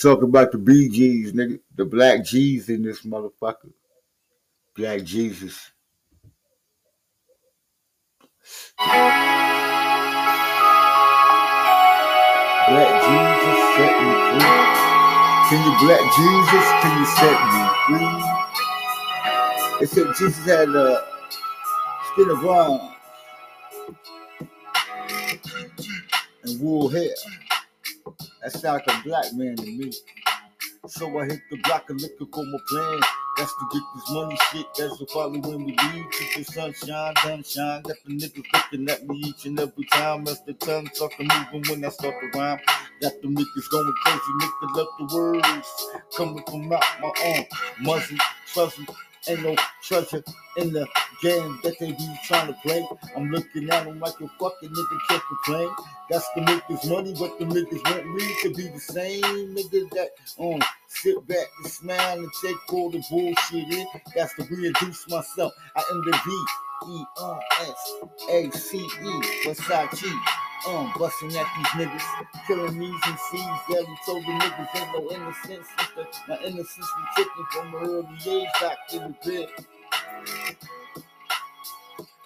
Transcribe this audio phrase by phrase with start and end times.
[0.00, 1.60] Talk about the BGs, nigga.
[1.76, 3.72] The black G's in this motherfucker.
[4.76, 5.70] Black Jesus.
[12.66, 14.54] Black Jesus set me free.
[15.48, 16.66] Can you black Jesus?
[16.82, 18.24] Can you set me free?
[19.86, 21.04] Said Jesus had a
[22.12, 22.94] skin of bronze
[26.42, 27.14] and wool hair.
[28.44, 29.90] That sound like a black man to me.
[30.86, 33.00] So I hit the block and looking for my plan.
[33.38, 34.66] That's to get this money shit.
[34.76, 36.04] That's the probably when we leave.
[36.10, 37.80] Keep the sunshine, done shine.
[37.82, 40.28] Got the niggas looking at me each and every time.
[40.28, 42.58] As the tongue to moving when I start to rhyme.
[43.00, 44.20] Got the niggas going crazy.
[44.42, 47.44] Niggas love the words coming from out my arm.
[47.80, 48.18] Muzzle,
[48.52, 48.94] fuzzle,
[49.26, 50.22] ain't no treasure
[50.58, 50.86] in the
[51.22, 52.86] game that they be trying to play.
[53.16, 55.70] I'm looking at them like a fucking nigga can't complain.
[56.10, 59.22] That's the niggas money, but the niggas want me to be the same
[59.54, 63.86] nigga that um sit back and smile and take all the bullshit in.
[64.14, 65.52] That's to reintroduce myself.
[65.76, 66.44] I am the V
[66.92, 67.92] E R S
[68.30, 70.12] A C E Versace.
[70.66, 73.40] Um, busting at these niggas, killing these and C's.
[73.68, 75.68] Daddy told the niggas ain't no innocence.
[75.78, 76.06] Sister.
[76.26, 79.48] My innocence be taken from an early age back in the bed.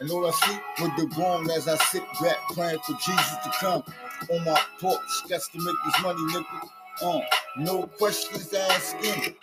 [0.00, 3.50] And all I see with the grown as I sit back praying for Jesus to
[3.58, 3.82] come
[4.30, 6.68] on my porch just to make this money, nigga.
[7.02, 7.20] Uh,
[7.58, 9.34] no questions asking.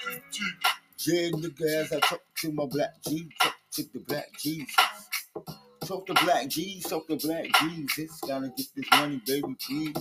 [1.05, 4.75] Yeah, nigga, as I talk to my black G, talk to the black Jesus.
[5.81, 8.19] Talk to black G, talk to black Jesus.
[8.21, 9.95] Gotta get this money, baby, please.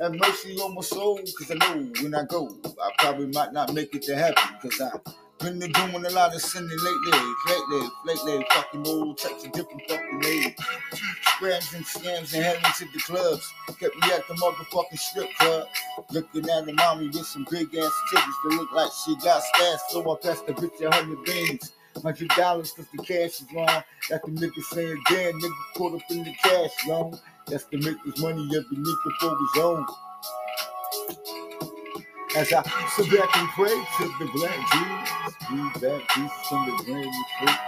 [0.00, 2.48] Have mercy on my soul, cause I know when I go,
[2.82, 4.90] I probably might not make it to heaven, cause I
[5.40, 10.20] been doing a lot of sinning lately, lately, lately, fucking all types of different fucking
[10.20, 10.54] ladies.
[11.22, 13.52] Scrams and scams and heading to the clubs.
[13.78, 15.66] Kept me at the motherfucking strip club.
[16.12, 19.90] Looking at the mommy with some big ass titties that look like she got stashed.
[19.90, 21.72] So I passed the bitch a hundred beans.
[22.02, 23.82] Hundred dollars cause the cash is long.
[24.08, 27.18] That's the nigga saying, damn, nigga caught up in the cash long.
[27.46, 29.86] That's the nigga's money every nigga for his own.
[32.36, 32.62] As I
[32.96, 37.24] sit back and pray to the black Jesus, be back Jesus in the brand new
[37.40, 37.60] faith.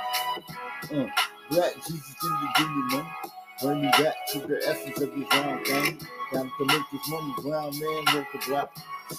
[0.93, 1.06] Uh,
[1.50, 3.09] black Jesus in the give me money.
[3.62, 6.00] Bring me back to the essence of round thing.
[6.33, 8.71] Got to make this money, brown man, worth the black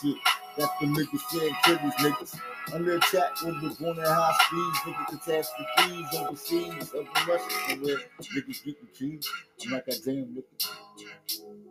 [0.01, 0.17] shit.
[0.57, 2.39] That's the niggas saying kill these niggas.
[2.73, 7.97] Under attack when we're going at high speeds, nigga catastrophes overseas, over Russia somewhere.
[8.21, 9.29] Niggas getting keys.
[9.65, 10.69] I'm like a damn nigga.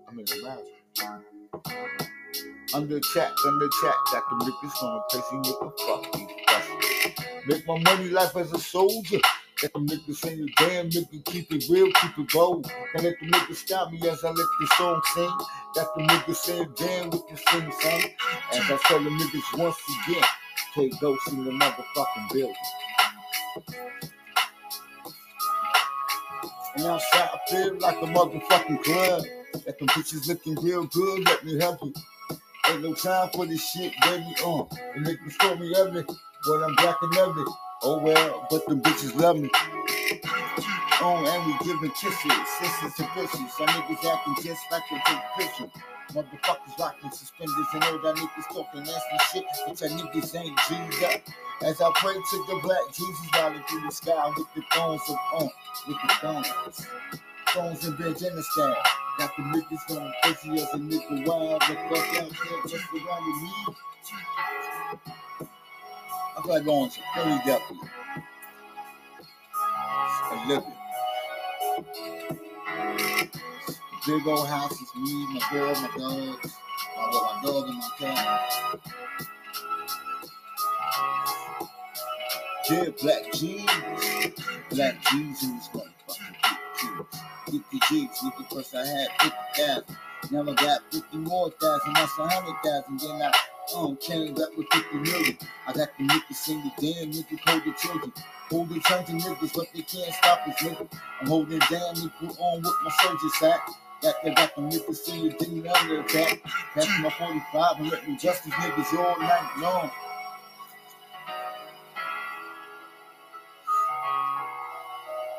[0.08, 0.66] I'm in the mouth.
[2.74, 5.72] Under attack, under attack, got the niggas gonna crazy nigga.
[5.86, 7.46] Fuck these bastards.
[7.46, 9.18] Make my money life as a soldier.
[9.62, 12.70] Let the niggas say you damn nigga, keep it real, keep it bold.
[12.94, 15.30] And let the niggas stop me as I let this song sing.
[15.74, 18.02] Got the niggas saying damn with this thing, son.
[18.52, 19.76] As I tell the niggas once
[20.08, 20.24] again,
[20.74, 22.54] take ghosts in the motherfucking building.
[26.76, 29.24] And outside I feel like a motherfucking club.
[29.66, 31.92] Let them bitches looking real good, let me help you.
[32.68, 34.24] Ain't no time for this shit, baby.
[34.44, 37.44] On uh, the niggas told me every, but I'm black and every.
[37.82, 39.50] Oh well, but the bitches love me.
[41.00, 43.50] Oh, and we giving kisses, sisters to bitches.
[43.50, 45.70] Some niggas acting just like they take picture.
[46.12, 51.04] Motherfuckers rocking suspenders and all that niggas talking nasty shit, but your niggas ain't G'd
[51.04, 51.22] up.
[51.62, 55.16] As I pray to the black Jesus riding through the sky with the thorns of
[55.42, 55.50] on,
[55.88, 56.86] with the thorns.
[57.48, 58.76] Thorns in Benjamin style.
[59.22, 61.60] Got the niggas going crazy as a nigga wild.
[61.60, 63.54] The fuck out there just around the me.
[66.36, 67.86] I feel like going to Philly Deputy.
[70.32, 70.76] A living.
[74.08, 76.52] Big old house is me, my girl, my dogs.
[76.98, 78.40] I got my dog and my cat.
[82.68, 83.70] Yeah, black jeans.
[84.70, 85.91] Black jeans in this motherfucker.
[87.46, 89.84] 50 G's, with the first I had 50,000.
[90.30, 93.00] Now I got 50 more thousand, that's a hundred thousand.
[93.00, 93.32] Then I
[93.76, 95.38] um, came up with 50 million.
[95.66, 98.12] I got the niggas sing the damn niggas hold the children.
[98.50, 100.88] Hold the children niggas, but they can't stop us, nigga.
[101.20, 103.70] I'm holding down, nigga, on with my soldiers at.
[104.02, 106.42] Got they got the niggas see you didn't under attack.
[106.74, 109.90] That's my 45 and let me just these niggas all night long.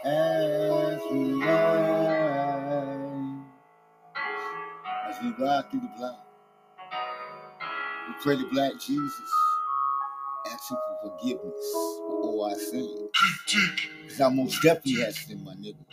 [0.06, 1.44] As we
[5.40, 6.20] we ride through the block,
[8.08, 9.22] we pray to Black Jesus,
[10.48, 13.12] asking for forgiveness for all our sins.
[14.10, 15.86] Cause I most definitely have sinned, my nigga.